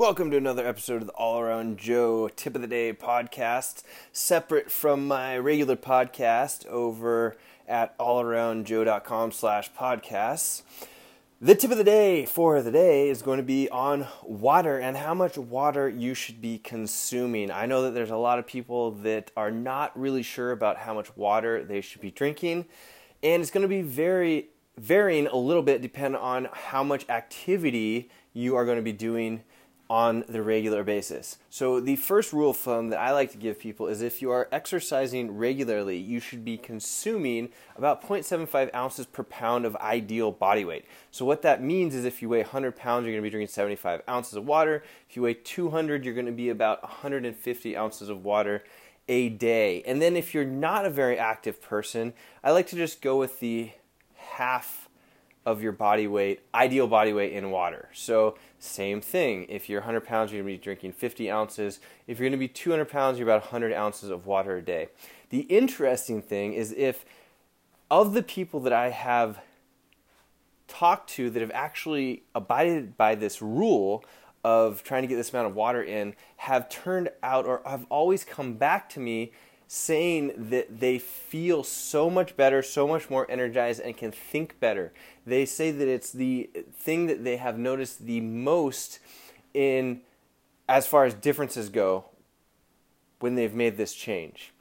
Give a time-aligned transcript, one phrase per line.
[0.00, 3.82] Welcome to another episode of the All Around Joe Tip of the Day podcast,
[4.14, 7.36] separate from my regular podcast over
[7.68, 10.62] at allaroundjoe.com slash podcasts.
[11.38, 14.96] The tip of the day for the day is going to be on water and
[14.96, 17.50] how much water you should be consuming.
[17.50, 20.94] I know that there's a lot of people that are not really sure about how
[20.94, 22.64] much water they should be drinking,
[23.22, 24.48] and it's going to be very
[24.78, 29.42] varying a little bit depending on how much activity you are going to be doing
[29.90, 31.36] on the regular basis.
[31.50, 34.30] So, the first rule of thumb that I like to give people is if you
[34.30, 40.64] are exercising regularly, you should be consuming about 0.75 ounces per pound of ideal body
[40.64, 40.84] weight.
[41.10, 43.52] So, what that means is if you weigh 100 pounds, you're going to be drinking
[43.52, 44.84] 75 ounces of water.
[45.08, 48.62] If you weigh 200, you're going to be about 150 ounces of water
[49.08, 49.82] a day.
[49.84, 52.12] And then, if you're not a very active person,
[52.44, 53.72] I like to just go with the
[54.14, 54.88] half
[55.50, 57.88] of your body weight, ideal body weight in water.
[57.92, 59.46] So, same thing.
[59.48, 61.80] If you're 100 pounds, you're going to be drinking 50 ounces.
[62.06, 64.88] If you're going to be 200 pounds, you're about 100 ounces of water a day.
[65.30, 67.04] The interesting thing is if
[67.90, 69.40] of the people that I have
[70.68, 74.04] talked to that have actually abided by this rule
[74.44, 78.24] of trying to get this amount of water in have turned out or have always
[78.24, 79.32] come back to me
[79.72, 84.92] saying that they feel so much better, so much more energized, and can think better.
[85.24, 88.98] They say that it's the thing that they have noticed the most
[89.54, 90.00] in
[90.68, 92.06] as far as differences go
[93.20, 94.52] when they've made this change.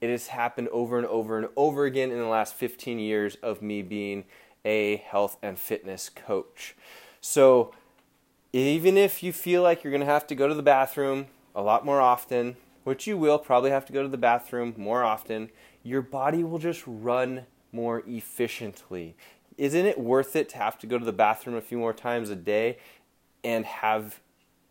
[0.00, 3.60] It has happened over and over and over again in the last 15 years of
[3.60, 4.24] me being
[4.64, 6.74] a health and fitness coach.
[7.20, 7.74] So,
[8.54, 11.60] even if you feel like you're going to have to go to the bathroom a
[11.60, 15.50] lot more often, which you will probably have to go to the bathroom more often,
[15.82, 19.16] your body will just run more efficiently.
[19.58, 22.30] Isn't it worth it to have to go to the bathroom a few more times
[22.30, 22.78] a day
[23.42, 24.20] and have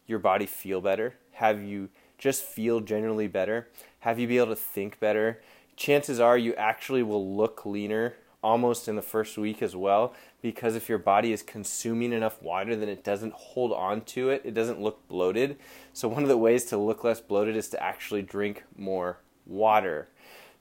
[0.08, 1.16] your body feel better?
[1.34, 3.68] Have you just feel generally better?
[4.00, 5.42] Have you be able to think better?
[5.76, 10.76] Chances are you actually will look leaner almost in the first week as well because
[10.76, 14.42] if your body is consuming enough water then it doesn't hold on to it.
[14.46, 15.58] It doesn't look bloated.
[15.94, 20.10] So one of the ways to look less bloated is to actually drink more water.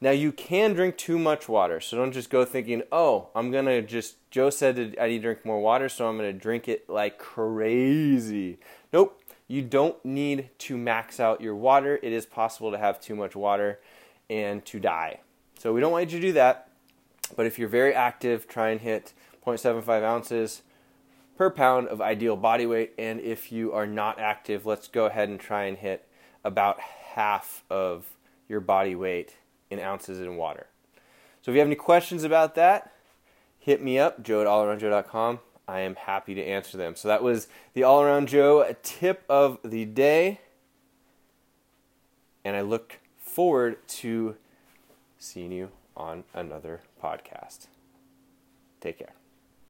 [0.00, 3.80] Now you can drink too much water so don't just go thinking oh i'm gonna
[3.80, 7.18] just joe said i need to drink more water so i'm gonna drink it like
[7.18, 8.58] crazy.
[8.92, 9.20] Nope.
[9.46, 11.98] You don't need to max out your water.
[12.02, 13.78] It is possible to have too much water
[14.30, 15.20] and to die.
[15.58, 16.68] So we don't want you to do that
[17.37, 19.12] but if you're very active, try and hit
[19.45, 20.62] 0.75 ounces
[21.37, 22.93] per pound of ideal body weight.
[22.99, 26.06] And if you are not active, let's go ahead and try and hit
[26.45, 28.06] about half of
[28.49, 29.37] your body weight
[29.71, 30.67] in ounces in water.
[31.43, 32.93] So if you have any questions about that,
[33.59, 35.41] hit me up, joe at allaroundjoe.com.
[35.66, 36.95] I am happy to answer them.
[36.95, 40.41] So that was the All Around Joe tip of the day.
[42.45, 44.37] And I look forward to
[45.19, 47.66] seeing you on another podcast.
[48.81, 49.15] Take care.